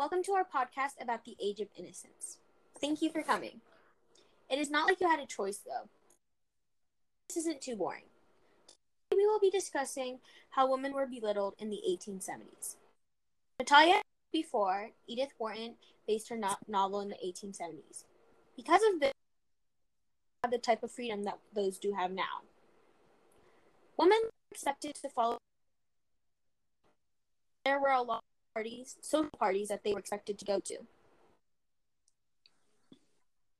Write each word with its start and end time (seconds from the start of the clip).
Welcome 0.00 0.22
to 0.22 0.32
our 0.32 0.46
podcast 0.46 0.92
about 0.98 1.26
the 1.26 1.36
age 1.38 1.60
of 1.60 1.68
innocence. 1.76 2.38
Thank 2.80 3.02
you 3.02 3.10
for 3.10 3.20
coming. 3.20 3.60
It 4.48 4.58
is 4.58 4.70
not 4.70 4.88
like 4.88 4.98
you 4.98 5.06
had 5.06 5.20
a 5.20 5.26
choice, 5.26 5.58
though. 5.58 5.90
This 7.28 7.36
isn't 7.36 7.60
too 7.60 7.76
boring. 7.76 8.04
We 9.14 9.26
will 9.26 9.38
be 9.38 9.50
discussing 9.50 10.20
how 10.48 10.70
women 10.70 10.94
were 10.94 11.06
belittled 11.06 11.52
in 11.58 11.68
the 11.68 11.82
1870s. 11.86 12.76
Natalia, 13.58 14.00
before, 14.32 14.92
Edith 15.06 15.34
Wharton 15.36 15.74
based 16.06 16.30
her 16.30 16.36
no- 16.38 16.56
novel 16.66 17.02
in 17.02 17.10
the 17.10 17.16
1870s. 17.22 18.04
Because 18.56 18.80
of 18.94 19.00
this, 19.00 19.12
have 20.42 20.50
the 20.50 20.56
type 20.56 20.82
of 20.82 20.90
freedom 20.90 21.24
that 21.24 21.40
those 21.54 21.76
do 21.76 21.92
have 21.92 22.10
now. 22.10 22.40
Women 23.98 24.20
accepted 24.50 24.94
to 24.94 25.10
follow. 25.10 25.36
There 27.66 27.78
were 27.78 27.90
a 27.90 28.00
lot 28.00 28.24
parties, 28.54 28.96
social 29.00 29.30
parties 29.38 29.68
that 29.68 29.84
they 29.84 29.92
were 29.92 30.00
expected 30.00 30.38
to 30.38 30.44
go 30.44 30.60
to. 30.60 30.78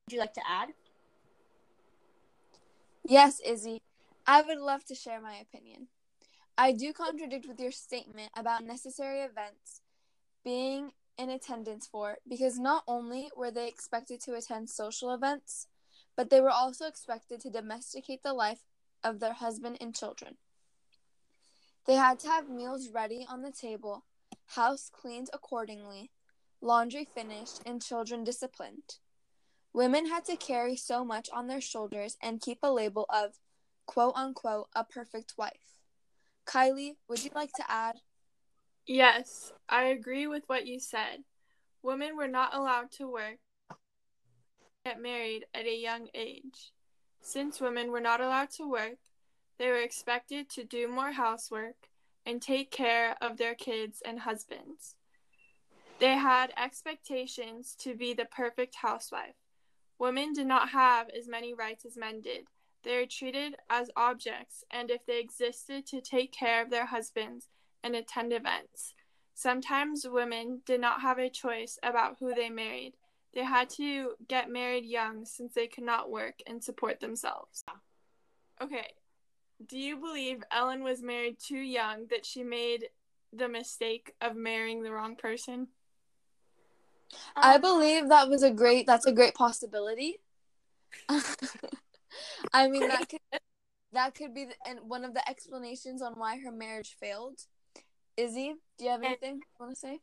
Would 0.06 0.12
you 0.12 0.18
like 0.18 0.34
to 0.34 0.42
add? 0.48 0.70
Yes, 3.04 3.40
Izzy. 3.44 3.82
I 4.26 4.42
would 4.42 4.58
love 4.58 4.84
to 4.86 4.94
share 4.94 5.20
my 5.20 5.34
opinion. 5.34 5.88
I 6.58 6.72
do 6.72 6.92
contradict 6.92 7.46
with 7.48 7.58
your 7.58 7.72
statement 7.72 8.30
about 8.36 8.64
necessary 8.64 9.20
events 9.20 9.80
being 10.44 10.92
in 11.16 11.30
attendance 11.30 11.86
for 11.86 12.18
because 12.28 12.58
not 12.58 12.82
only 12.86 13.30
were 13.36 13.50
they 13.50 13.68
expected 13.68 14.20
to 14.22 14.34
attend 14.34 14.68
social 14.70 15.12
events, 15.12 15.66
but 16.16 16.30
they 16.30 16.40
were 16.40 16.50
also 16.50 16.86
expected 16.86 17.40
to 17.40 17.50
domesticate 17.50 18.22
the 18.22 18.32
life 18.32 18.60
of 19.02 19.20
their 19.20 19.32
husband 19.32 19.78
and 19.80 19.94
children. 19.94 20.36
They 21.86 21.94
had 21.94 22.18
to 22.20 22.28
have 22.28 22.48
meals 22.48 22.90
ready 22.92 23.26
on 23.28 23.42
the 23.42 23.52
table, 23.52 24.04
house 24.50 24.90
cleaned 24.92 25.28
accordingly, 25.32 26.10
laundry 26.60 27.06
finished, 27.14 27.60
and 27.64 27.82
children 27.82 28.24
disciplined. 28.24 28.98
Women 29.72 30.08
had 30.08 30.24
to 30.24 30.36
carry 30.36 30.76
so 30.76 31.04
much 31.04 31.28
on 31.32 31.46
their 31.46 31.60
shoulders 31.60 32.16
and 32.20 32.40
keep 32.40 32.58
a 32.62 32.72
label 32.72 33.06
of 33.08 33.38
quote 33.86 34.14
unquote 34.16 34.68
a 34.74 34.84
perfect 34.84 35.34
wife. 35.38 35.78
Kylie, 36.46 36.96
would 37.08 37.22
you 37.22 37.30
like 37.34 37.52
to 37.52 37.70
add? 37.70 37.96
Yes, 38.86 39.52
I 39.68 39.84
agree 39.84 40.26
with 40.26 40.42
what 40.48 40.66
you 40.66 40.80
said. 40.80 41.22
Women 41.82 42.16
were 42.16 42.28
not 42.28 42.54
allowed 42.54 42.90
to 42.92 43.06
work, 43.06 43.38
get 44.84 45.00
married 45.00 45.46
at 45.54 45.66
a 45.66 45.76
young 45.76 46.08
age. 46.12 46.72
Since 47.20 47.60
women 47.60 47.92
were 47.92 48.00
not 48.00 48.20
allowed 48.20 48.50
to 48.52 48.68
work, 48.68 48.98
they 49.58 49.68
were 49.68 49.80
expected 49.80 50.48
to 50.50 50.64
do 50.64 50.88
more 50.88 51.12
housework 51.12 51.89
and 52.26 52.40
take 52.40 52.70
care 52.70 53.16
of 53.20 53.36
their 53.36 53.54
kids 53.54 54.02
and 54.04 54.20
husbands. 54.20 54.94
They 55.98 56.14
had 56.16 56.52
expectations 56.56 57.76
to 57.80 57.94
be 57.94 58.14
the 58.14 58.24
perfect 58.24 58.76
housewife. 58.76 59.34
Women 59.98 60.32
did 60.32 60.46
not 60.46 60.70
have 60.70 61.08
as 61.10 61.28
many 61.28 61.52
rights 61.52 61.84
as 61.84 61.96
men 61.96 62.22
did. 62.22 62.46
They 62.82 62.96
were 62.96 63.06
treated 63.06 63.56
as 63.68 63.90
objects, 63.96 64.64
and 64.70 64.90
if 64.90 65.04
they 65.04 65.20
existed 65.20 65.86
to 65.88 66.00
take 66.00 66.32
care 66.32 66.62
of 66.62 66.70
their 66.70 66.86
husbands 66.86 67.48
and 67.84 67.94
attend 67.94 68.32
events. 68.32 68.94
Sometimes 69.34 70.06
women 70.08 70.62
did 70.64 70.80
not 70.80 71.02
have 71.02 71.18
a 71.18 71.28
choice 71.28 71.78
about 71.82 72.16
who 72.18 72.34
they 72.34 72.48
married. 72.48 72.94
They 73.34 73.44
had 73.44 73.68
to 73.70 74.12
get 74.28 74.50
married 74.50 74.84
young 74.84 75.24
since 75.24 75.54
they 75.54 75.66
could 75.66 75.84
not 75.84 76.10
work 76.10 76.40
and 76.46 76.64
support 76.64 77.00
themselves. 77.00 77.64
Okay, 78.62 78.94
do 79.66 79.78
you 79.78 79.96
believe 79.96 80.42
Ellen 80.50 80.82
was 80.82 81.02
married 81.02 81.38
too 81.38 81.58
young 81.58 82.06
that 82.10 82.24
she 82.24 82.42
made 82.42 82.88
the 83.32 83.48
mistake 83.48 84.14
of 84.20 84.34
marrying 84.34 84.82
the 84.82 84.92
wrong 84.92 85.16
person? 85.16 85.68
I 87.36 87.58
believe 87.58 88.08
that 88.08 88.28
was 88.28 88.42
a 88.42 88.50
great 88.50 88.86
that's 88.86 89.06
a 89.06 89.12
great 89.12 89.34
possibility. 89.34 90.20
I 92.52 92.68
mean 92.68 92.88
that 92.88 93.08
could 93.08 93.20
that 93.92 94.14
could 94.14 94.34
be 94.34 94.46
the, 94.46 94.54
and 94.66 94.80
one 94.88 95.04
of 95.04 95.14
the 95.14 95.28
explanations 95.28 96.02
on 96.02 96.14
why 96.14 96.38
her 96.38 96.52
marriage 96.52 96.96
failed. 97.00 97.40
Izzy, 98.16 98.54
do 98.78 98.84
you 98.84 98.90
have 98.90 99.02
anything 99.02 99.36
you 99.36 99.42
want 99.58 99.74
to 99.74 99.80
say? 99.80 100.00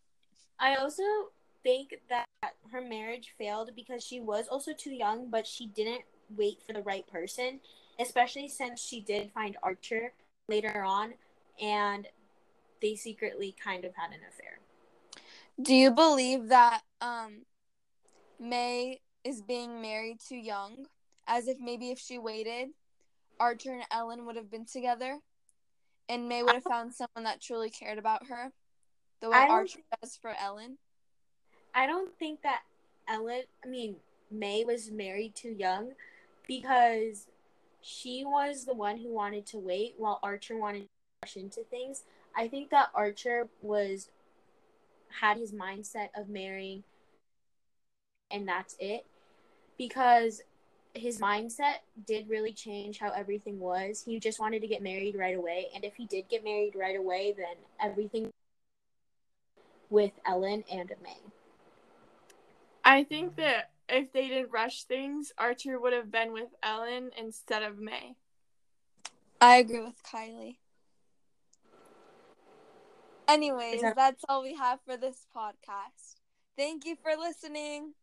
I 0.60 0.76
also 0.76 1.04
think 1.64 1.96
that 2.10 2.26
her 2.72 2.82
marriage 2.82 3.34
failed 3.38 3.72
because 3.76 4.04
she 4.04 4.20
was 4.20 4.48
also 4.48 4.72
too 4.74 4.92
young, 4.92 5.30
but 5.30 5.46
she 5.46 5.68
didn't 5.68 6.04
wait 6.36 6.62
for 6.66 6.74
the 6.74 6.82
right 6.82 7.08
person, 7.08 7.60
especially 8.00 8.48
since 8.48 8.82
she 8.82 9.00
did 9.02 9.32
find 9.32 9.58
Archer 9.64 10.14
later 10.48 10.84
on 10.84 11.14
and 11.62 12.08
they 12.82 12.96
secretly 12.96 13.56
kind 13.64 13.86
of 13.86 13.96
had 13.96 14.12
an 14.12 14.20
affair. 14.30 14.60
Do 15.62 15.74
you 15.74 15.92
believe 15.92 16.50
that 16.50 16.82
um 17.02 17.46
May 18.40 19.00
is 19.24 19.42
being 19.42 19.82
married 19.82 20.20
too 20.20 20.36
young? 20.38 20.86
As 21.28 21.48
if 21.48 21.60
maybe 21.60 21.90
if 21.92 22.00
she 22.00 22.18
waited, 22.18 22.70
Archer 23.40 23.74
and 23.74 23.84
Ellen 23.92 24.26
would 24.26 24.36
have 24.36 24.50
been 24.50 24.66
together 24.66 25.20
and 26.08 26.30
May 26.30 26.44
would 26.44 26.54
have 26.54 26.64
found 26.64 26.94
someone 26.94 27.24
that 27.26 27.42
truly 27.42 27.70
cared 27.70 27.98
about 27.98 28.28
her 28.28 28.52
the 29.20 29.30
way 29.30 29.38
Archer 29.38 29.74
think- 29.74 29.86
does 30.02 30.16
for 30.16 30.34
Ellen. 30.40 30.78
I 31.74 31.86
don't 31.86 32.18
think 32.18 32.42
that 32.44 32.62
Ellen, 33.08 33.44
I 33.64 33.68
mean, 33.68 33.98
May 34.32 34.64
was 34.64 34.90
married 34.92 35.36
too 35.36 35.52
young 35.52 35.94
because 36.48 37.28
she 37.82 38.24
was 38.26 38.66
the 38.66 38.74
one 38.74 38.98
who 38.98 39.14
wanted 39.14 39.46
to 39.48 39.58
wait 39.58 39.96
while 39.98 40.20
Archer 40.24 40.58
wanted 40.58 40.82
to 40.82 40.88
rush 41.24 41.38
into 41.38 41.64
things. 41.64 42.04
I 42.36 42.48
think 42.48 42.70
that 42.70 42.90
Archer 42.94 43.48
was 43.62 44.10
had 45.22 45.38
his 45.38 45.52
mindset 45.52 46.10
of 46.16 46.30
marrying 46.30 46.84
and 48.30 48.48
that's 48.48 48.76
it 48.80 49.06
because 49.78 50.42
his 50.94 51.20
mindset 51.20 51.76
did 52.06 52.30
really 52.30 52.52
change 52.52 53.00
how 53.00 53.12
everything 53.12 53.60
was. 53.60 54.04
He 54.06 54.20
just 54.20 54.40
wanted 54.40 54.62
to 54.62 54.68
get 54.68 54.82
married 54.82 55.16
right 55.16 55.38
away 55.38 55.68
and 55.74 55.84
if 55.84 55.96
he 55.96 56.06
did 56.06 56.28
get 56.30 56.44
married 56.44 56.76
right 56.76 56.98
away 56.98 57.34
then 57.36 57.56
everything 57.80 58.32
with 59.90 60.12
Ellen 60.26 60.64
and 60.72 60.92
May. 61.02 61.18
I 62.88 63.04
think 63.04 63.36
that 63.36 63.72
if 63.90 64.14
they 64.14 64.30
didn't 64.30 64.50
rush 64.50 64.86
things, 64.86 65.34
Archer 65.38 65.78
would 65.78 65.92
have 65.92 66.10
been 66.10 66.32
with 66.32 66.56
Ellen 66.64 67.12
instead 67.18 67.62
of 67.62 67.78
May. 67.78 68.16
I 69.42 69.58
agree 69.58 69.82
with 69.82 70.02
Kylie. 70.04 70.60
Anyways, 73.28 73.82
that- 73.82 73.98
that's 73.98 74.24
all 74.30 74.42
we 74.42 74.56
have 74.56 74.80
for 74.86 74.96
this 74.96 75.28
podcast. 75.36 76.16
Thank 76.56 76.86
you 76.86 76.96
for 76.96 77.18
listening. 77.18 77.94